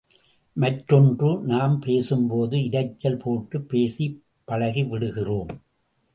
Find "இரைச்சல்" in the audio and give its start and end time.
2.57-3.19